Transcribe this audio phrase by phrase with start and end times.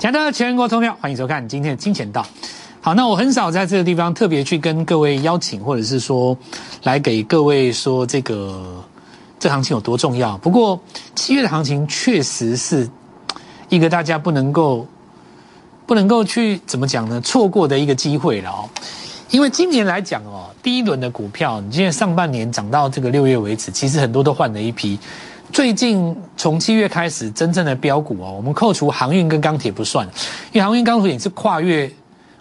[0.00, 2.26] 强大的全国投票，欢迎收看今天的金钱道。
[2.80, 6.34] 好，那我很少在这个地方特别去跟各位邀请，或者是说
[6.84, 8.82] 来给各位说这个
[9.38, 10.38] 这行情有多重要。
[10.38, 10.80] 不过
[11.14, 12.88] 七月的行情确实是
[13.68, 14.86] 一个大家不能够
[15.84, 17.20] 不能够去怎么讲呢？
[17.20, 18.64] 错过的一个机会了哦。
[19.28, 24.98] 因为今年来讲哦，第一轮的股票，你现在上半年涨到这个六月为止，其实很多都换了一批。
[25.52, 30.06] 最近从七月开始，真正的标股哦，我们扣除航运跟钢铁不算，
[30.52, 31.90] 因为航运、钢铁也是跨越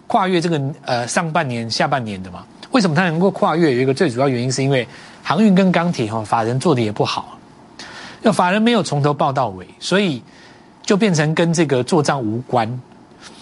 [0.05, 2.43] 跨越这个呃上半年、下半年的嘛。
[2.71, 3.73] 为什么它能够跨越？
[3.73, 4.87] 有一个最主要原因，是因为
[5.23, 7.37] 航运跟钢铁哈，法人做的也不好，
[8.21, 10.21] 那法人没有从头报到尾，所以
[10.83, 12.79] 就变成跟这个做账无关，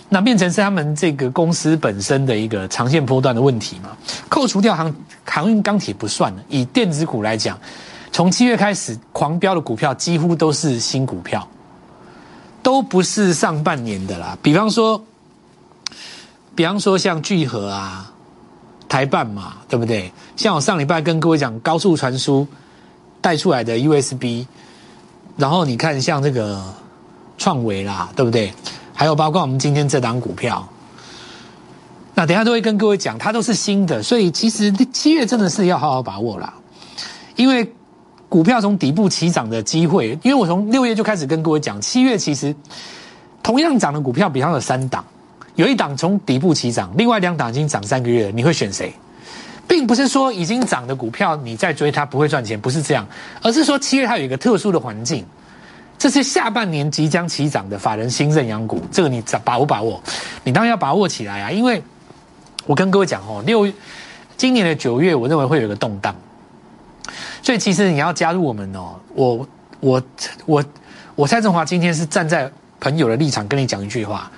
[0.08, 3.90] 那变成是他们这个公司本身的一个长线波段的问题嘛。
[4.30, 4.96] 扣除掉航
[5.26, 7.60] 航运、钢铁不算了，以电子股来讲。
[8.18, 11.48] 从七月开始狂飙的股票几乎都是新股票，
[12.64, 14.36] 都不是上半年的啦。
[14.42, 15.00] 比方说，
[16.56, 18.12] 比方说像聚合啊、
[18.90, 20.12] 台办嘛，对不对？
[20.36, 22.48] 像我上礼拜跟各位讲高速传输
[23.22, 24.48] 带出来的 USB，
[25.36, 26.60] 然后你看像这个
[27.38, 28.52] 创维啦，对不对？
[28.96, 30.68] 还有包括我们今天这档股票，
[32.16, 36.52] 那等下都会跟各位讲，它都是新的，所以其实七月真的是要好好把握啦，
[37.36, 37.72] 因为。
[38.30, 42.54] 股票从底部起涨的机会，因为我从六月就开始跟各位讲，七月其实
[43.42, 45.04] 同样涨的股票比方有三档，
[45.56, 48.94] 有一档从底部起涨，另外两档已经涨三个月了，你会选谁？
[49.68, 53.08] 并不是说已经涨的股票你再追它不会赚钱，不是这样，
[53.42, 55.26] 而是说七月它有一个特殊的环境，
[55.98, 60.02] 这是下半年即将起涨的法人新认养股，这个你把握把握，
[60.44, 61.52] 你当然要把握起来啊！
[61.52, 61.82] 因为
[62.66, 63.70] 我跟各位讲哦，六
[64.36, 66.14] 今年的九月，我认为会有一个动荡。
[67.48, 69.48] 所以其实你要加入我们哦，我
[69.80, 70.04] 我
[70.46, 70.66] 我
[71.16, 74.30] 我蔡振华今天是站在朋友的立场跟你讲一句话，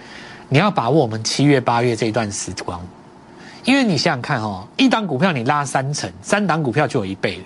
[0.47, 2.79] 你要把握我们七月八月这一段时光，
[3.65, 7.43] 因为你想想看哦，一档股票你拉三成，三档股票就有一倍了，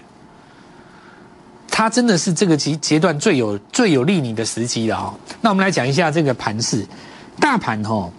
[1.70, 5.14] 它真的是这个阶阶段最有最有利你的时机了哈。
[5.40, 6.86] 那我们来讲一下这个盘势，
[7.40, 8.12] 大盘哈，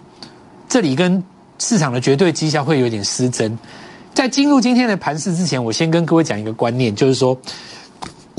[0.67, 1.23] 这里跟
[1.59, 3.55] 市场的绝对绩效会有点失真。
[4.15, 7.37] 在进入今天的盘市之前，我先跟各位讲一个观念，就是说，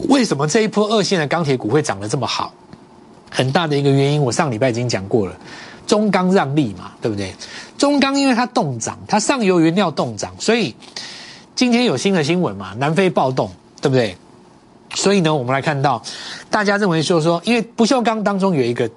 [0.09, 2.51] 为什么这一波二线的钢铁股会涨得这么好？
[3.31, 5.37] 很大的一个原因，我上礼拜已经讲过了，
[5.87, 7.35] 中钢让利嘛，对不对？
[7.77, 10.75] 中钢因为它动涨，它上游原料动涨，所以
[11.55, 13.51] 今天有新的新闻嘛，南非暴动，
[13.83, 14.17] 对不对？
[14.95, 16.03] 所以呢，我们来看到，
[16.49, 18.91] 大家认为就是说，因为不锈钢当中有一个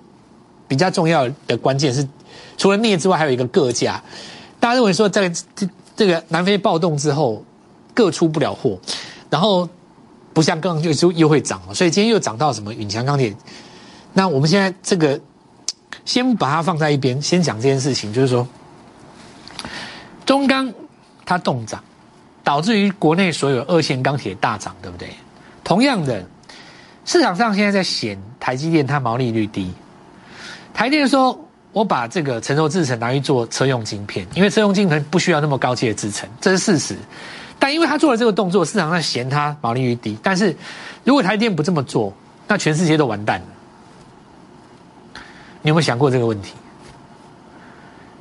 [0.66, 2.08] 比较重要的关键是，
[2.58, 4.02] 除了镍之外，还有一个铬价，
[4.62, 5.30] 大家认为说在
[6.00, 6.08] 这。
[6.08, 7.44] 个南非暴动之后，
[7.94, 8.80] 各出不了货，
[9.30, 9.68] 然后
[10.34, 12.74] 不像刚刚就就又会涨了所以今天又涨到什么？
[12.74, 13.36] 永强钢铁。
[14.14, 15.20] 那我们现在这个
[16.06, 18.48] 先把它放在一边，先讲这件事情，就是说
[20.26, 20.74] 中钢
[21.26, 21.84] 它动涨，
[22.46, 25.10] 导致于国内所有二线钢铁大涨，对不对？
[25.66, 26.26] 同样的，
[27.04, 29.74] 市场上现在在嫌台积电它毛利率低，
[30.74, 31.46] 台电说。
[31.72, 36.96] 我把这个成熟制程拿去做车用晶片，因为车用晶片不需要那么高阶的制程，这是事实。
[37.60, 40.18] 但因为他做了这个动作，市场上嫌他毛利率低。
[40.24, 40.56] 但是
[41.04, 42.14] 如果台电不这么做，
[42.48, 43.46] 那全世界都完蛋了。
[45.62, 46.54] 你有没有想过这个问题？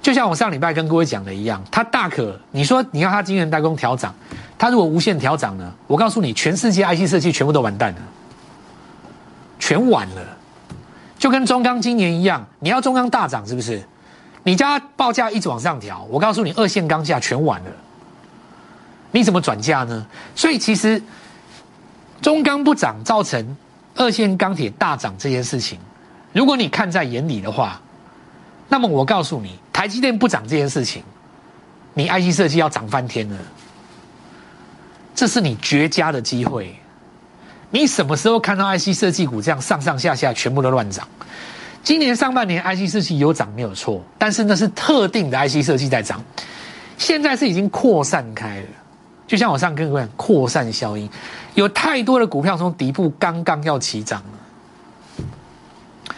[0.03, 4.15] 就像我上礼拜跟各位讲的一样，他大可你说你要他晶圆代工调涨，
[4.59, 5.73] 他如果无限调涨呢？
[5.87, 7.99] 我告诉你，全世界 IC 设计全部都完蛋了，
[9.59, 10.38] 全完了。
[11.19, 13.83] 就跟中钢今年一样，你要中钢大涨是不是？
[14.45, 17.71] 你家报价一直往上调，我告诉你，二线钢价全完了。
[19.11, 20.07] 你怎么转价呢？
[20.35, 21.03] 所以其实
[22.23, 23.57] 中钢不涨，造成
[23.97, 25.79] 二线钢铁大涨这件事情，
[26.33, 27.81] 如果你看在眼里的话，
[28.69, 31.03] 那么我告诉你，台积电不涨这件事情，
[31.95, 33.37] 你 IC 设计要涨翻天了。
[35.15, 36.79] 这是你绝佳的机会。
[37.71, 41.07] 你什么时候看到 IC 设计股这样上上下下全部都乱涨？
[41.83, 46.23] 今年上半年 IC 设计有涨没有错，但是那是特定的 IC 设计在涨，
[46.97, 48.67] 现在是已经扩散开了。
[49.27, 51.09] 就像我上跟各位讲，扩散效应，
[51.55, 56.15] 有太多的股票从底部刚刚要起涨了。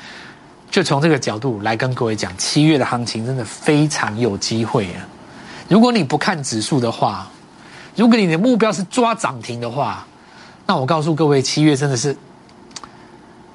[0.70, 5.06] 就从这个角度来跟各位讲，七月的行情真的非常有机会啊！
[5.68, 7.28] 如果你不看指数的话，
[7.96, 10.06] 如果你的目标是抓涨停的话，
[10.70, 12.16] 那我告诉各位，七月真的是，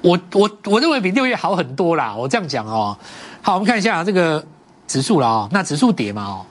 [0.02, 2.14] 我我我认为比六月好很多啦。
[2.14, 2.94] 我这样讲哦，
[3.40, 4.44] 好，我们看一下这个
[4.86, 5.48] 指数了哦。
[5.50, 6.44] 那指数跌嘛哦，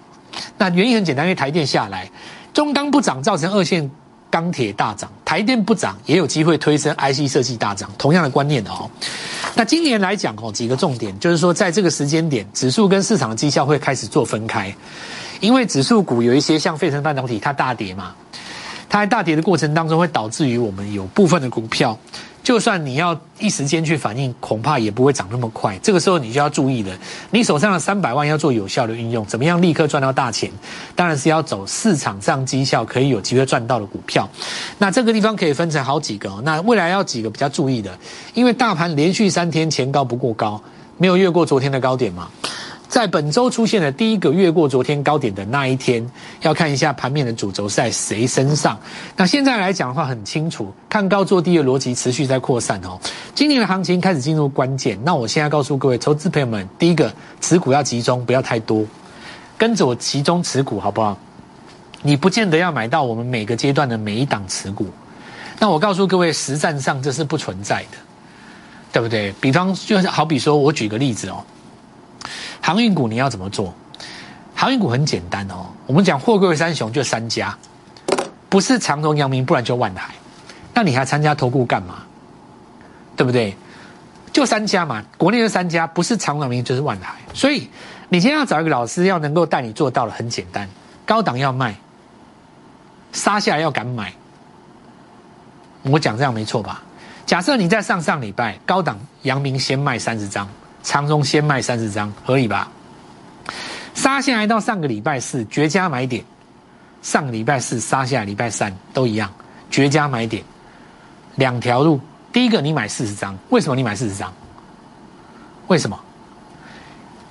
[0.58, 2.10] 那原因很简单，因为台电下来，
[2.52, 3.88] 中钢不涨，造成二线
[4.32, 7.88] 钢铁大涨；台电不涨，也有机会推升 IC 设计大涨。
[7.96, 8.90] 同样的观念哦。
[9.54, 14.76] 那今年来讲哦，几个重点就是说，在这个时间点，指数跟市场的绩效会开始做分开，
[15.42, 18.16] 因为指数股有一些像费城半导体，它大跌嘛，
[18.90, 21.98] 它在大跌的过程当中，会导致于我们有部分的股票。
[22.44, 25.76] 就算你要一时间去反应，恐怕也不会涨那么快。
[25.82, 26.96] 这个时候你就要注意了，
[27.32, 30.52] 你手上的三百万要做有效的运用，怎么样立刻赚到大钱？
[30.96, 34.30] 当然是要走市场上绩效可以有机会赚到的股票。
[34.78, 36.32] 那这个地方可以分成好几个。
[36.44, 37.98] 那未来要几个比较注意的，
[38.36, 40.62] 因为大盘连续三天前高不过高，
[41.00, 42.30] 没有越过昨天的高点嘛。
[42.88, 46.06] 在本周出现的第一个越过昨天高点的那一天，
[46.42, 48.80] 要看一下盘面的主轴在谁身上。
[49.16, 53.00] 那现在来讲的话，很清楚，看高做低的逻辑持续在扩散哦。
[53.34, 57.12] 今年的行情开始进入关键，那我现在告诉各位投资朋友们，第一个
[57.42, 58.86] 持股要集中，不要太多，
[59.58, 61.18] 跟着我集中持股好不好？
[62.02, 64.88] 你不见得要买到我们每个阶段的每一档持股。
[65.60, 67.98] 那我告诉各位，实战上这是不存在的，
[68.92, 69.34] 对不对？
[69.42, 71.44] 比方就是好比说，我举个例子哦。
[72.66, 73.72] 航运股你要怎么做？
[74.56, 77.56] 航运股很简单哦，我们讲货柜三雄就三家，
[78.50, 80.16] 不是长荣、阳明，不然就万海。
[80.74, 82.02] 那你还参加投顾干嘛？
[83.16, 83.56] 对不对？
[84.34, 87.14] 就三家嘛，国内的三家，不是长荣、阳明就是万海。
[87.36, 87.70] 所以
[88.10, 90.68] 你今天要找一个老师，要能够带你做到的很简单，
[91.06, 91.76] 高档要卖，
[93.12, 94.12] 杀下来要敢买。
[95.84, 96.82] 我讲这样没错吧？
[97.28, 100.50] 假设你在上上礼拜高档阳明先卖三十张。
[100.86, 102.72] 长中先卖三十张，合理吧？
[103.96, 106.24] 杀下来到上个礼拜四绝佳买点，
[107.02, 109.30] 上个礼拜四杀下来，礼拜三都一样，
[109.72, 110.44] 绝佳买点。
[111.36, 112.00] 两条路，
[112.32, 114.32] 第一个你买四十张，为什么你买四十张？
[115.68, 116.00] 为什么？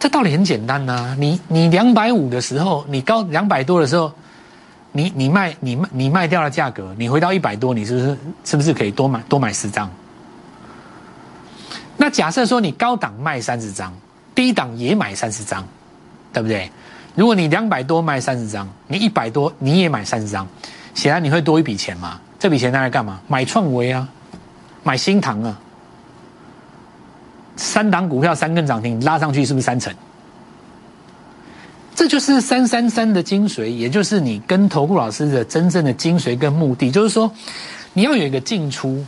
[0.01, 4.13] 这道理很简单呐，你你两百五的时候，你高两百多的时候，
[4.91, 9.89] 你你卖你卖你卖掉了价格，你回到一百多，你是不是是不是可以多买多买十张？
[11.97, 13.93] 那假设说你高档卖三十张，
[14.35, 15.65] 低档也买三十张，
[16.33, 16.71] 对不对？
[17.15, 20.47] 如果你两百多卖三十张，你一百多你也买三十张，
[20.93, 22.21] 显然你会多一笔钱嘛？
[22.39, 23.21] 这笔钱拿来干嘛？
[23.29, 24.09] 买创维啊，
[24.83, 25.57] 买新唐啊，
[27.57, 29.95] 三档股票三根涨停拉上去是不是三成？
[31.95, 37.31] 这就是三三三的精髓，也就是你跟投顾老师的真正的精髓跟目的，就是说
[37.93, 39.07] 你要有一个进出。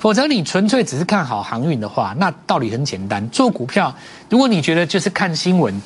[0.00, 3.28] 否则，你纯粹只是看好航运的话，那道理很简单。
[3.28, 3.94] 做股票，
[4.30, 5.78] 如果你觉得就是看新闻，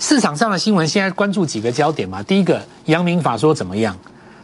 [0.00, 2.20] 市场上的新闻现在关注几个焦点嘛？
[2.24, 3.96] 第一个，阳明法说怎么样，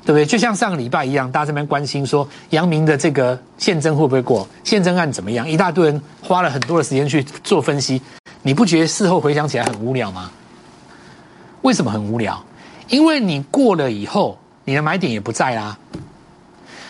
[0.04, 0.24] 对不对？
[0.24, 5.48] 就像上个礼拜一样，大家这边关心说阳明的这个宪政会不会过，宪政案怎么样？
[5.48, 8.00] 一大堆人花了很多的时间去做分析，
[8.42, 10.30] 你不觉得事后回想起来很无聊吗？
[11.62, 12.40] 为什么很无聊？
[12.88, 15.76] 因为你过了以后，你的买点也不在啦。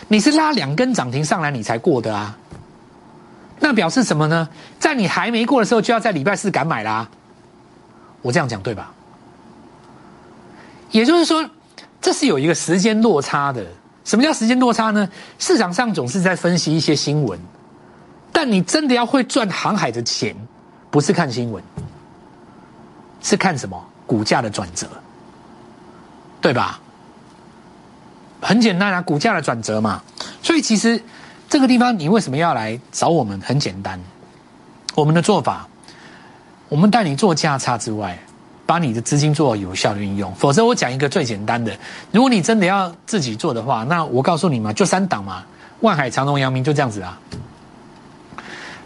[0.07, 2.37] 你是拉两根涨停上来，你才过的啊？
[3.59, 4.47] 那表示什么呢？
[4.79, 7.09] 在你还没过的时候，就要在礼拜四敢买啦。
[8.21, 8.93] 我这样讲对吧？
[10.91, 11.43] 也就是说，
[11.99, 13.65] 这是有一个时间落差的。
[14.05, 15.09] 什么叫时间落差呢？
[15.37, 17.37] 市场上总是在分析一些新闻，
[18.31, 20.33] 但你真的要会赚航海的钱，
[20.89, 21.61] 不是看新闻，
[23.21, 24.87] 是看什么股价的转折，
[26.39, 26.79] 对吧？
[28.41, 30.01] 很简单啊，股价的转折嘛。
[30.41, 31.01] 所以其实
[31.49, 33.39] 这个地方，你为什么要来找我们？
[33.41, 33.99] 很简单，
[34.95, 35.67] 我们的做法，
[36.69, 38.17] 我们带你做价差之外，
[38.65, 40.33] 把你的资金做有效的运用。
[40.35, 41.71] 否则，我讲一个最简单的，
[42.11, 45.43] 如果你真的要自己做的话，那我告诉你嘛，就三档嘛，
[45.79, 47.17] 万海、长隆、阳明就这样子啊。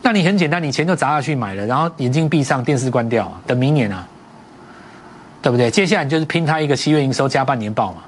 [0.03, 4.07] 那你很简单，你钱就砸下去买了，然后眼睛闭上，电视关掉，等明年啊，
[5.41, 5.69] 对不对？
[5.69, 8.01] 接下来你就是拼他一个七月营收加半年报嘛。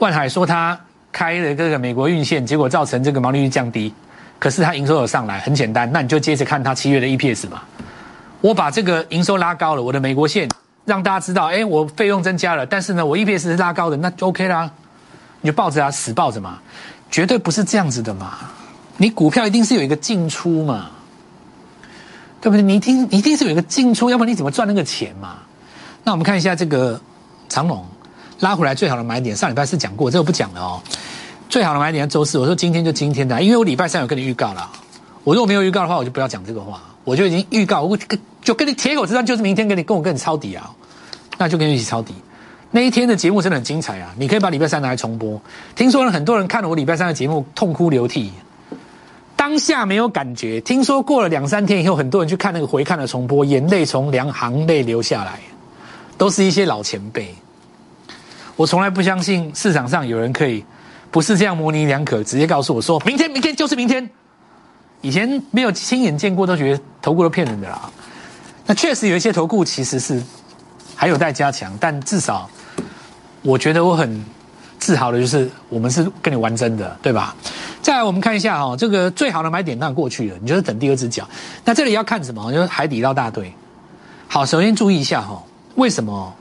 [0.00, 0.78] 万海说他
[1.12, 3.94] 开了这个美国运线，结果造成这个毛利率降低，
[4.38, 7.62] 可是他营收有上来，很简单，那你就接着看他七月的 EPS 嘛。
[8.40, 10.48] 我把这个营收拉高了，我的美国线
[10.86, 14.70] 让大家知道，哎，我费用增加了，但是呢，我 EPS 是拉高的，那就 OK 啦。
[15.42, 16.58] 你就抱着啊，死抱着嘛，
[17.10, 18.38] 绝对不是这样子的嘛。
[18.96, 20.90] 你股票一定是有一个进出嘛，
[22.40, 22.62] 对不对？
[22.62, 25.36] 你一定一定是有一个进出，要不然你怎么赚那个钱嘛？
[26.04, 26.98] 那我们看一下这个
[27.48, 27.86] 长龙。
[28.40, 30.80] 拉回来最好的买点，上礼拜四讲过，这个不讲了哦。
[31.48, 34.70] 最好的买点周四，我说今天就今天的，因为我礼拜三有跟你预告了。
[35.24, 37.98] 我如果没有预告的话，我就不要讲这个话，我就已经预告，我
[38.42, 40.70] 就跟你铁口直断，就是明天跟你跟我跟你抄底啊，
[41.36, 42.14] 那就跟你一起抄底。
[42.70, 45.38] 那一天的节目真的很精彩啊，你可以把礼拜三拿来重播。
[45.76, 48.32] 听说呢，很多人看了我礼拜三的节目痛哭流涕，
[49.36, 50.60] 当下没有感觉。
[50.60, 55.40] 听说过了两三天以后，很多人去看那个回看的重播，眼泪从两行泪流下来，
[56.16, 57.34] 都是一些老前辈。
[58.60, 60.62] 我从来不相信市场上有人可以
[61.10, 64.06] 不是这样模棱两可，直接告诉我说明天明天就是明天，
[65.00, 67.90] 以前没有亲眼见过，都觉得投顾都骗人的啦。
[68.66, 70.22] 那确实有一些投顾其实是
[70.94, 72.50] 还有待加强，但至少
[73.40, 74.22] 我觉得我很
[74.78, 77.34] 自豪的就是我们是跟你玩真的，对吧？
[77.80, 81.26] 再来我们看一下哈，这个最好的买点当然过去了，你就是等第二只脚。
[81.64, 82.52] 那这里要看什么？
[82.52, 83.50] 就是海底捞大队。
[84.28, 85.42] 好，首先注意一下哈，
[85.76, 86.34] 为什么？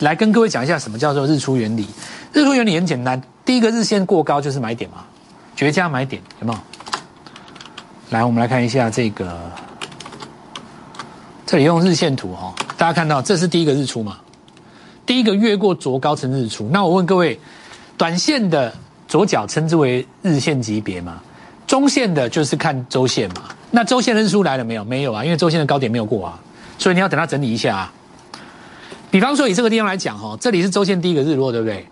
[0.00, 1.86] 来跟各位讲一下什么叫做日出原理。
[2.32, 5.04] 日出原理很简单，第一个日线过高就是买点嘛，
[5.56, 6.58] 绝佳买点，有没有？
[8.10, 9.38] 来，我们来看一下这个，
[11.44, 14.18] 这里用日线图哈，大家看到这是第一个日出嘛？
[15.04, 16.68] 第一个越过卓高成日出。
[16.72, 17.38] 那我问各位，
[17.96, 18.72] 短线的
[19.08, 21.20] 左脚称之为日线级别嘛？
[21.66, 23.42] 中线的就是看周线嘛？
[23.70, 24.84] 那周线日出来了没有？
[24.84, 26.38] 没有啊，因为周线的高点没有过啊，
[26.78, 27.92] 所以你要等它整理一下啊。
[29.10, 31.86] 比方说以这个地方来讲哈，这里是周线第一个日落，对不对？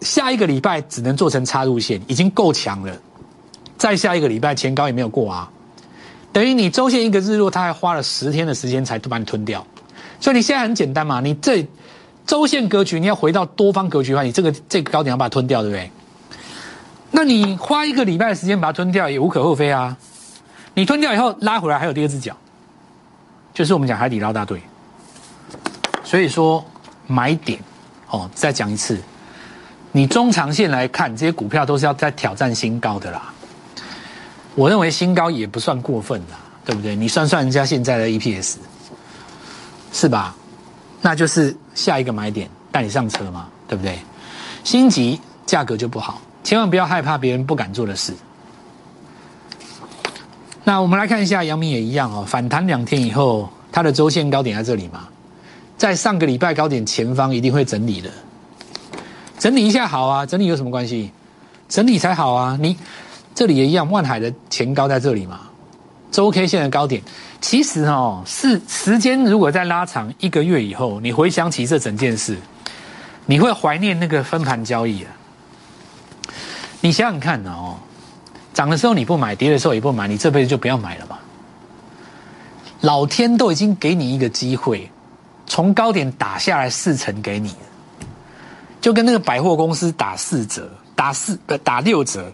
[0.00, 2.96] 下一个礼拜只能做成插入线，已经够强了。
[3.76, 5.50] 再下一个礼拜前高也没有过啊，
[6.32, 9.64] 等于你周线一个日落，它还花了十天的时间才把你吞掉。
[10.20, 11.64] 所以你现在很简单嘛，你这
[12.26, 15.90] 周线格局你要回到多方格局的话，你这个这个高点要把它吞掉，对不对？
[17.10, 19.96] 那你花一个礼拜的时间把它吞掉也无可厚非啊。
[20.74, 22.36] 你吞掉以后拉回来还有第二只脚，
[23.54, 24.60] 就是我们讲海底捞大队。
[26.08, 26.64] 所以说
[27.06, 27.60] 买点
[28.08, 28.98] 哦，再讲一次，
[29.92, 33.30] 你中长线来看，这些股票都是要在挑战新高的啦。
[34.54, 36.96] 我认为新高也不算过分啦，对不对？
[36.96, 38.56] 你算算人家现在的 EPS，
[39.92, 40.34] 是吧？
[41.02, 43.98] 那就是下一个买点带你上车嘛，对不对？
[44.64, 48.14] 心急价格就不好，千万不要害怕别人不敢做的事。
[50.64, 55.06] 那我们来看一下，阳明也一样哦，反弹两天以后，它的周线高点在这里嘛。
[55.78, 58.10] 在上个礼拜高点前方一定会整理的，
[59.38, 61.12] 整理一下好啊，整理有什么关系？
[61.68, 62.58] 整理才好啊！
[62.60, 62.76] 你
[63.34, 65.42] 这里也一样，万海的前高在这里嘛，
[66.10, 67.00] 周 K 线的高点，
[67.40, 72.36] 其实哦是时间如果再拉长一个月以后，你回想起这整件事，
[73.26, 75.12] 你会怀念那个分盘交易啊！
[76.80, 77.76] 你想想看哦，
[78.52, 81.18] 涨的时候你不买，跌的时候也不买，你这辈子就不要买了嘛？
[82.80, 84.90] 老天都已经给你一个机会。
[85.48, 87.52] 从高点打下来四成给你，
[88.80, 92.30] 就跟那个百货公司打四折、打四呃打六折、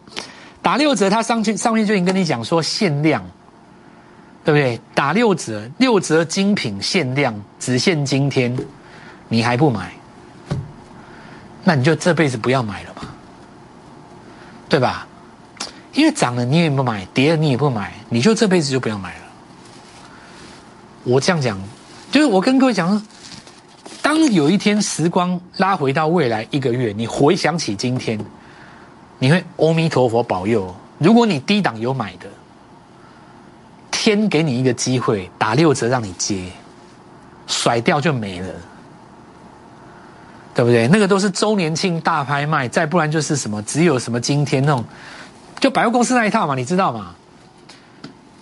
[0.61, 3.25] 打六折，他上去上面就已经跟你讲说限量，
[4.45, 4.81] 对不对？
[4.95, 8.55] 打六折，六折精品限量，只限今天，
[9.29, 9.93] 你还不买，
[11.63, 13.03] 那你就这辈子不要买了嘛，
[14.69, 15.07] 对吧？
[15.93, 19.21] 因为涨了你也不买，跌了你也不买，你就这辈子就不要买了。
[21.05, 21.57] 我这样讲。
[22.15, 23.05] 就是我跟各位讲，
[24.01, 28.17] 当有一天时光拉回到未来一个月，你回想起今天，
[29.19, 30.73] 你会阿弥陀佛保佑。
[30.99, 32.29] 如果你低档有买的，
[33.91, 36.53] 天给你一个机会，打六折让你接，
[37.49, 38.47] 甩掉就没了，
[40.55, 40.87] 对不对？
[40.87, 44.85] 那个都是周年庆大拍卖，再不然就是什么只有什么今天那种，
[45.59, 47.13] 就百货公司那一套嘛，你知道吗？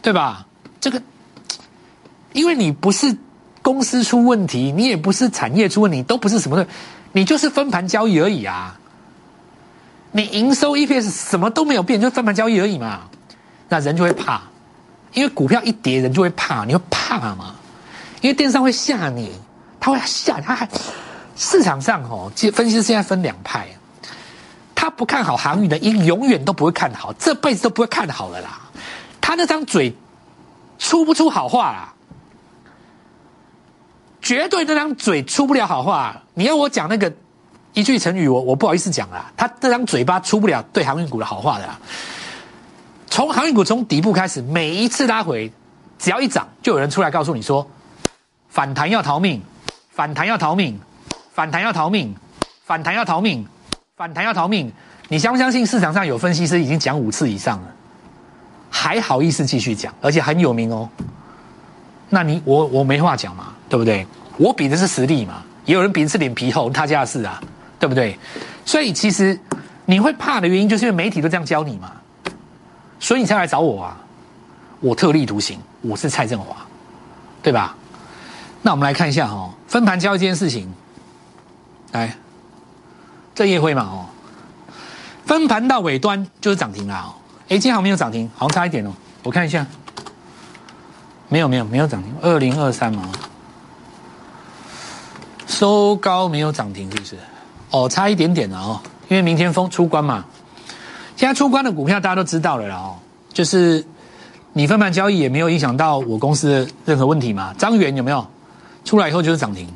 [0.02, 0.46] 对吧？
[0.78, 1.00] 这个，
[2.34, 3.16] 因为你不是。
[3.62, 6.66] 公司出问题，你也不是产业出问题，都不是什么的，
[7.12, 8.78] 你就是分盘交易而已啊。
[10.10, 13.02] 你营收 EPS 什么都没有变，就分盘交易而已嘛。
[13.68, 14.42] 那人就会怕，
[15.14, 17.54] 因为股票一跌，人就会怕，你会怕嘛？
[18.20, 19.32] 因为电商会吓你，
[19.80, 20.68] 他会吓，他还
[21.34, 23.66] 市场上哦，其实分析师现在分两派，
[24.74, 28.60] 他不看好航运的，因永远都不会看好，这辈子都不会看好了啦。
[29.20, 29.96] 他那张嘴
[30.78, 31.91] 出不出好话啦？
[34.22, 36.22] 绝对那张嘴出不了好话。
[36.34, 37.12] 你要我讲那个
[37.74, 39.30] 一句成语，我我不好意思讲了。
[39.36, 41.68] 他这张嘴巴出不了对航运股的好话的。
[43.08, 45.52] 从航运股从底部开始，每一次拉回，
[45.98, 47.66] 只要一涨，就有人出来告诉你说，
[48.48, 49.42] 反弹要逃命，
[49.90, 50.80] 反弹要逃命，
[51.34, 52.14] 反弹要逃命，
[52.64, 53.46] 反弹要逃命，
[53.96, 54.72] 反弹要逃命。
[55.08, 57.68] 你相不相信市场上有分析师已经讲五次以上了，
[58.70, 60.88] 还好意思继续讲，而且很有名哦。
[62.08, 64.06] 那你我我没话讲嘛，对不对？
[64.36, 67.42] 我比的是实力嘛，也有人比的是脸皮厚，他家的事啊，
[67.80, 68.18] 对不对？
[68.66, 69.38] 所以其实
[69.86, 71.90] 你会怕的原因，就是因为媒体都这样教你嘛，
[73.00, 73.96] 所以你才来找我啊。
[74.80, 76.54] 我特立独行，我是蔡振华，
[77.42, 77.74] 对吧？
[78.60, 80.70] 那我们来看一下哈，分盘交易这件事情，
[81.92, 82.14] 来，
[83.34, 84.04] 这夜会嘛哦，
[85.24, 87.14] 分盘到尾端就是涨停了哦。
[87.44, 89.66] 哎，今天好像没有涨停，好像差一点哦，我看一下。
[91.30, 93.08] 没有没有没有涨停，二零二三嘛，
[95.52, 97.16] 收高没有涨停是不是？
[97.70, 100.24] 哦，差一点点了哦，因为明天封出关嘛。
[101.14, 102.96] 现在出关的股票大家都知道了啦哦，
[103.32, 103.84] 就是
[104.54, 107.54] 你分盘交易也没有影响到我公司的任何问题嘛。
[107.58, 108.26] 张元有没有
[108.84, 109.68] 出来以后就是涨停，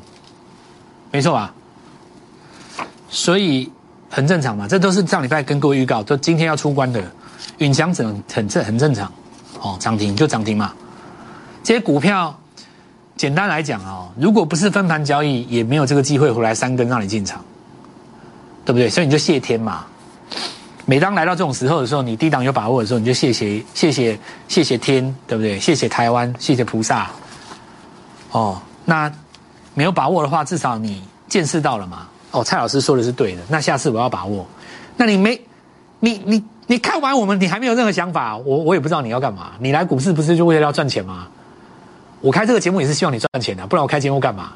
[1.11, 1.53] 没错吧？
[3.09, 3.71] 所以
[4.09, 7.03] 很正常嘛，这都是上礼拜跟各位预告，都今天要出关的。
[7.59, 9.11] 允祥整很正很正常，
[9.61, 10.73] 哦，涨停就涨停嘛。
[11.63, 12.37] 这些股票
[13.17, 17.43] 简单来讲哦，如果不是分盘交易，也没有这个机会回来三根让你进场，
[18.63, 18.87] 对不对？
[18.87, 19.85] 所以你就谢天嘛。
[20.85, 25.59] 每当来到这种时候的时候，你低档有把握的时候，你就谢谢谢谢谢谢天，对不对？
[25.59, 27.09] 谢谢台湾，谢谢菩萨。
[28.31, 29.11] 哦，那
[29.73, 32.07] 没有把握的话，至少你见识到了嘛。
[32.31, 34.45] 哦，蔡老师说的是对的，那下次我要把握。
[34.95, 35.41] 那你没，
[35.99, 39.53] 你你你看完我们，你还没有任何想法，我我也不知道你要干嘛。
[39.59, 41.27] 你来股市不是就为了要赚钱吗？
[42.21, 44.51] 我开这个节目也是希望你赚钱的，不然我开节目干嘛？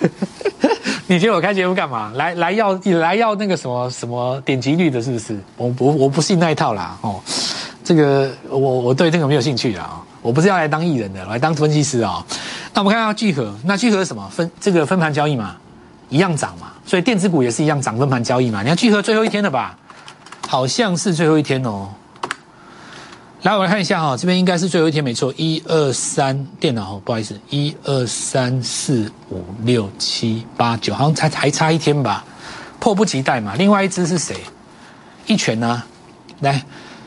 [1.06, 2.12] 你觉得我开节目干嘛？
[2.14, 5.38] 来来要来要那个什么什么点击率的，是不是？
[5.56, 7.20] 我我我不信那一套啦，哦，
[7.82, 12.24] 这个我我对这个没有兴趣的啊，我不是要来当艺人的，来当分析师啊。
[12.72, 14.26] 那我们看到聚合，那聚合是什么？
[14.30, 15.56] 分这个分盘交易嘛，
[16.08, 18.62] 一样涨嘛，所以电子股也是一样涨分盘交易嘛。
[18.62, 19.76] 你看聚合最后一天了吧？
[20.48, 21.88] 好像是最后一天哦。
[23.44, 25.30] 来，我来看一下哈，这边应该是最后一天，没错。
[25.36, 32.24] 一二三，电脑，不好意思，一二三四五六七八九，好像才还差一天吧，
[32.80, 33.54] 迫不及待嘛。
[33.58, 34.34] 另外一只是谁？
[35.26, 35.82] 一拳呢？
[36.40, 36.64] 来，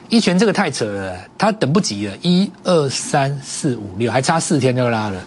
[0.09, 2.15] 一拳这个太扯了，他等不及了。
[2.21, 5.19] 一二三四五六，还差四天就拉了，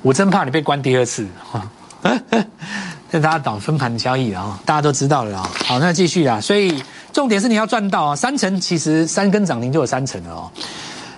[0.00, 1.68] 我真怕你被关第二次哈。
[3.10, 5.50] 跟大家导分盘交易啊，大家都知道了啊。
[5.66, 6.80] 好，那继续啊，所以。
[7.12, 8.16] 重点是你要赚到啊！
[8.16, 10.50] 三成其实三根涨停就有三成了哦。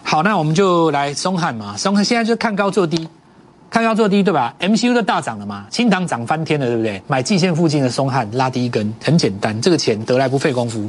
[0.02, 1.76] 好，那我们就来松汉嘛。
[1.76, 3.08] 松汉现在就看高做低，
[3.70, 7.00] 看高做低对吧？MCU 都大涨了嘛，清塘涨翻天了对不对？
[7.06, 10.88] 买季线附近的松汉拉低一根，很简单，这个钱得来不费功夫。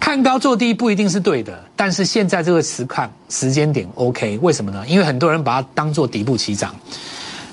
[0.00, 4.84] 看高做低不一定是对的，但是现在这个时看时间点 OK，为什么呢？
[4.86, 6.74] 因为很多人把它当做底部起涨。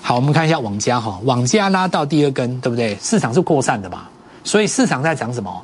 [0.02, 2.98] 好，我们看一下网家哈，网家拉到第二根对不对？
[3.02, 4.04] 市场是扩散的嘛，
[4.44, 5.64] 所以市场在涨什么？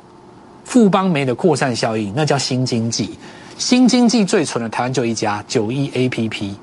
[0.68, 3.18] 富邦煤的扩散效应，那叫新经济。
[3.56, 6.54] 新经济最蠢的台湾就一家九一 A P P，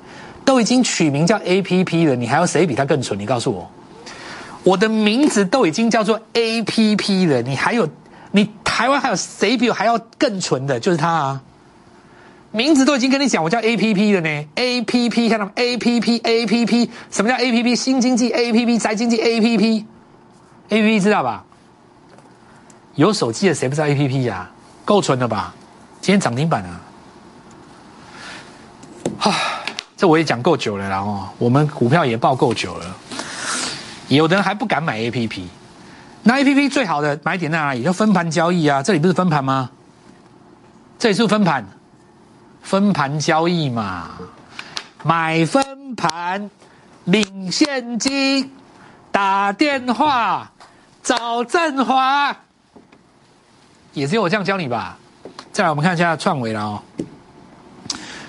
[0.44, 3.18] 都已经取名叫 A P P 了，你还要谁比它更蠢？
[3.18, 3.68] 你告诉我，
[4.62, 7.88] 我的名字都已经叫做 A P P 了，你还有
[8.30, 10.78] 你台湾还有谁比我还要更蠢的？
[10.78, 11.42] 就是它啊！
[12.52, 14.44] 名字都已经跟你讲，我叫 A P P 了呢。
[14.54, 17.74] A P P 看到 A P P A P P 什么叫 A P P？
[17.74, 19.84] 新经济 A P P 宅经济 A P P
[20.68, 21.44] A P P 知道吧？
[22.96, 24.50] 有手机的谁不知道 A P P 呀？
[24.84, 25.54] 够纯了吧？
[26.00, 26.80] 今天涨停板啊！
[29.18, 29.34] 哈，
[29.96, 31.28] 这我也讲够久了啦哦。
[31.38, 32.96] 我们股票也报够久了，
[34.08, 35.48] 有的人还不敢买 A P P。
[36.22, 37.82] 那 A P P 最好的买点在哪里？
[37.82, 38.82] 就分盘交易啊！
[38.82, 39.70] 这里不是分盘吗？
[40.98, 41.66] 这里是分盘，
[42.62, 44.08] 分盘交易嘛。
[45.02, 46.50] 买分盘，
[47.04, 48.50] 领现金，
[49.10, 50.50] 打电话
[51.02, 52.34] 找振华。
[53.96, 54.98] 也只有我这样教你吧。
[55.50, 56.82] 再来，我们看一下创维了哦。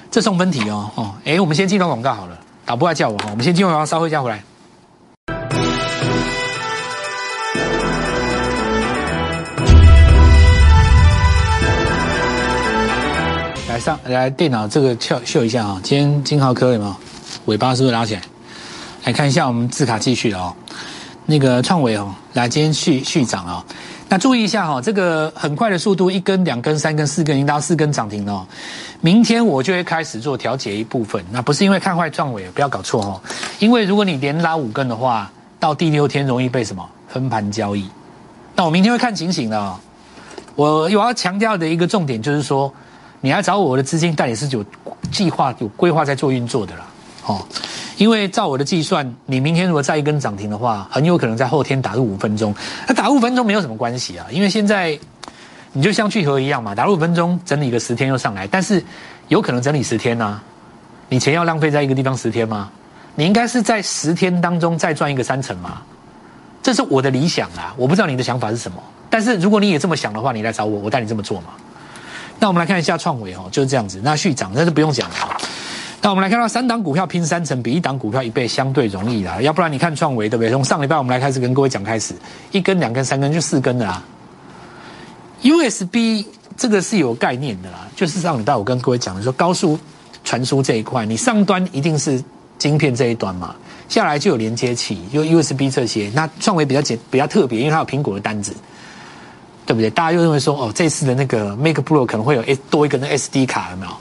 [0.10, 1.14] 这送分题哦哦。
[1.26, 2.40] 哎，我们先进段广告好了。
[2.66, 4.42] 导播来叫我哈，我们先进段广告，稍后再回来。
[13.68, 15.82] 来上来电脑这个秀秀一下啊。
[15.84, 16.96] 今天金豪科有没有
[17.48, 18.22] 尾巴是不是拉起来？
[19.04, 20.56] 来看一下我们字卡继续哦。
[21.26, 23.62] 那个创维哦，来今天续续涨哦。
[24.10, 28.48] 那注意一下哈，这个很快的速度，一根、两根、三根、四根，已经到四根涨停了。
[29.02, 33.22] 明天我就会开始做调节一部分，那不是因为看坏创伟，不要搞错哦。
[33.60, 37.86] 因为如果你连拉五根的话，到第六天容易被什么分盘交易。
[38.56, 39.76] 那我明天会看情形的。
[40.56, 42.74] 我我要强调的一个重点就是说，
[43.20, 44.64] 你来找我的资金，但也是有
[45.12, 46.88] 计划、有规划在做运作的啦。
[47.26, 47.46] 哦。
[47.98, 52.54] 因为照我的计算，你明天如果再一根涨停的话，很有可能在后天打入五分钟。
[52.88, 54.98] 那打入五分钟没有什么关系啊，因为现在
[55.74, 58.84] 你就像聚合一样嘛，打入五分钟整理个十天又上来，但是
[59.28, 60.40] 有可能整理十天呢？
[61.10, 62.70] 你钱要浪费在一个地方十天吗？
[63.16, 65.82] 你应该是在十天当中再赚一个三成嘛？
[66.62, 68.78] 这是我的理想啊，我不知道你的想法是什么。
[69.10, 71.48] 但是如果你也这么想的话，你来找我，我带你这么做嘛。
[72.40, 74.00] 那我们来看一下创维哦，就是这样子。
[74.04, 75.37] 那续涨那是不用讲了。
[76.08, 79.42] 那我们来看到三档股票拼三成，比一档股票一倍相对容易啦。
[79.42, 80.50] 要不然你看创维对不对？
[80.50, 82.16] 从上礼拜我们来开始跟各位讲开始，
[82.54, 84.02] 一根、两根、三根就四根的啦。
[85.42, 89.78] USB 这个是有概念的啦，就是上礼拜我跟各位讲的说高速
[90.24, 92.24] 传输这一块，你上端一定是
[92.58, 93.54] 晶片这一端嘛，
[93.90, 96.10] 下来就有连接器，有 USB 这些。
[96.16, 98.56] 那创维比较简比较特别，因为它有苹果的单子。
[99.66, 99.90] 对不对？
[99.90, 103.92] 大家又认为说，哦，这次的那个 Make Pro 可能会有多一个那 SD 卡，有没有？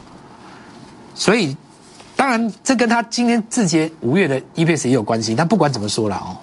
[1.16, 1.56] 所以，
[2.16, 5.34] 当然这跟他今天字节五月的 EPS 也有关系。
[5.34, 6.34] 但不管怎么说了哦，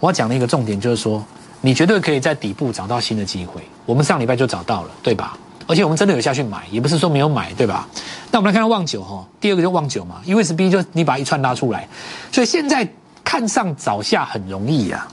[0.00, 1.24] 我要讲的一个重点就是说，
[1.60, 3.62] 你绝对可以在底部找到新的机会。
[3.86, 5.38] 我们上礼拜就找到了，对吧？
[5.66, 7.86] 而且我们真的有下去买，也不是说没有买，对吧？
[8.30, 11.88] 那我们来看看旺九哈，第二个就旺九嘛，USB 就你把一串拉出来，
[12.32, 12.86] 所以现在
[13.22, 15.06] 看上找下很容易啊。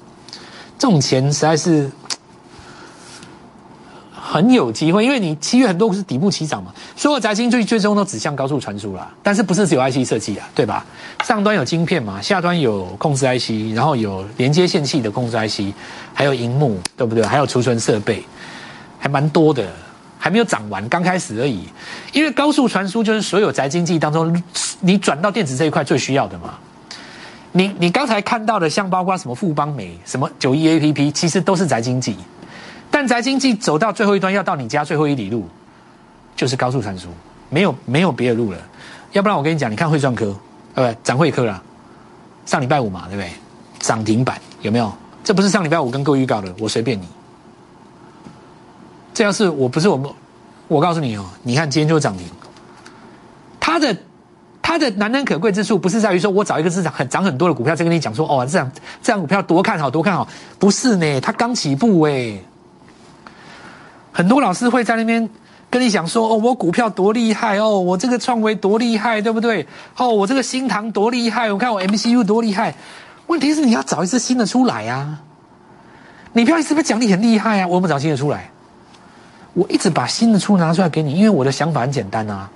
[0.80, 1.92] 这种钱实在是。
[4.36, 10.86] 很有机会，因为你七月很多是底部起涨嘛，所有宅经最最终都指向高速传输了，但是不是只有 IC 设计啊，对吧？
[11.24, 15.74] 上端有晶片嘛，下端有控制 IC，然后有连接线器的控制 IC，
[16.14, 17.24] 还有荧幕，对不对？
[17.24, 18.26] 还有储存设备，
[19.00, 19.66] 还蛮多的，
[20.20, 21.62] 还没有涨完，刚开始而已。
[22.12, 24.44] 因为高速传输就是所有宅经济当中，
[24.82, 26.56] 你转到电子这一块最需要的嘛。
[27.54, 32.18] 你你刚才看到的，像包括什么富邦美、什么九一 APP，其实都是宅经济。
[32.96, 35.50] 但宅经济走到最后一端，要到你家最后一里路，
[36.34, 37.10] 就是高速传输，
[37.50, 38.58] 没有没有别的路了。
[39.12, 40.34] 要不然我跟你讲，你看汇赚科，
[40.76, 41.62] 呃，展会科了，
[42.46, 43.30] 上礼拜五嘛，对不对？
[43.80, 44.90] 涨停板有没有？
[45.26, 47.06] 这不是上礼拜五跟各位预告的，我随便你。
[49.14, 50.10] 这要是我不是我们，
[50.70, 52.26] 我告诉你哦，你看今天就涨停。
[53.60, 53.94] 它的
[54.62, 58.72] 它的难能可贵之处，不是在于说我找一个市场很涨很多的股票，再跟你讲说哦，这样
[59.04, 60.26] 这样股票多看好多看好，
[60.58, 62.40] 不是呢，它刚起步哎。
[64.16, 65.30] 很多老师会在那边
[65.70, 69.68] 跟你讲说：“哦，我股票多厉害哦，我这个创维多厉害，对不对？
[69.98, 72.74] 哦，我这个新塘多厉害，我看我 MCU 多厉害。
[73.28, 75.20] 问题是你要找一只新的出来啊！
[76.32, 77.68] 你不要一直被奖励很厉害啊！
[77.68, 78.50] 我有没有找新的出来？
[79.54, 82.50] 我一直把新的出拿出来给你，因为我的想法很简单啊。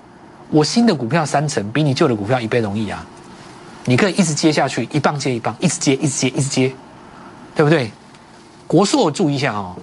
[0.52, 3.06] 我新的股票三成比你旧的股票一倍容易啊！
[3.84, 6.74] 你可以一直接下去，一棒接一棒，一直接，一直接，一直接，
[7.54, 7.91] 对不对？
[8.65, 9.76] 国硕注意一下哦。”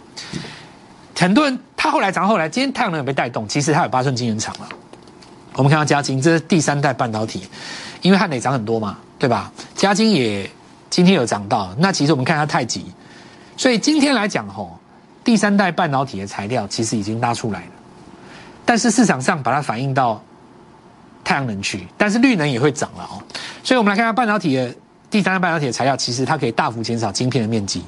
[1.19, 4.69] 很多人他后来涨，后来今天太阳能有被带动，其实它有八寸晶圆厂了。
[5.55, 7.49] 我们看到嘉晶，这是第三代半导体，
[8.03, 9.51] 因为汉磊涨很多嘛，对吧？
[9.75, 10.49] 嘉晶也
[10.91, 12.85] 今天有涨到，那其实我们看它太极，
[13.57, 14.79] 所以今天来讲吼，
[15.25, 17.71] 第三代半导体的材料其实已经拉出来了，
[18.67, 20.23] 但是市场上把它反映到
[21.25, 23.23] 太阳能去，但是绿能也会涨了哦。
[23.65, 24.75] 所以我们来看看半导体的
[25.11, 27.83] 第三代半导体的材料，其实它可以大幅减少晶片的面积，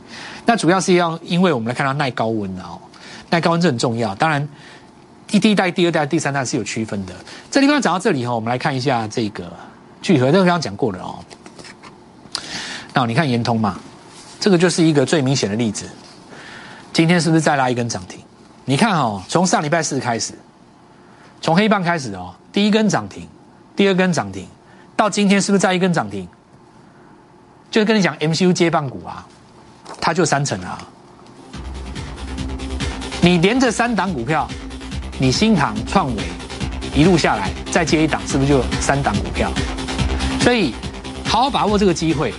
[0.47, 2.81] 那主要是要因为我们来看到耐高温的哦。
[3.31, 4.49] 耐高温这很重要，当然，
[5.27, 7.15] 第一代、第二代、第三代是有区分的。
[7.51, 9.53] 这地方讲到这里哈，我们来看一下这个
[10.01, 11.19] 聚合，这个刚刚讲过了哦。
[12.95, 13.79] 那你看延通嘛，
[14.41, 15.89] 这个就是一个最明显的例子。
[16.93, 18.19] 今天是不是再拉一根涨停？
[18.65, 20.33] 你看哦，从上礼拜四开始，
[21.41, 23.29] 从黑棒开始哦，第一根涨停，
[23.77, 24.49] 第二根涨停，
[24.97, 26.27] 到今天是不是再一根涨停？
[27.71, 29.27] 就是跟你讲 MCU 接棒股啊，
[30.01, 30.79] 它就三成啊。
[33.21, 34.49] 你连着三档股票，
[35.19, 36.23] 你新塘创维
[36.95, 39.51] 一路下来，再接一档，是不是就三档股票？
[40.41, 40.73] 所以
[41.25, 42.33] 好好把握这个机会，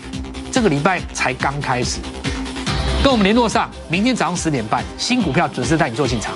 [0.52, 2.00] 这个礼拜才刚开始，
[3.04, 6.34] 跟我们联络上，明天早上十点半，新股票准时带你做进场。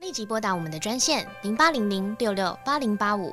[0.00, 3.32] 立即拨打我们的专线零八零零六六八零八五。